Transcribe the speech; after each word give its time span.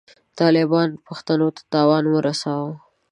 طالبانو 0.39 1.01
پښتنو 1.07 1.47
ته 1.55 1.61
تاوان 1.73 2.03
ورساوه. 2.09 2.73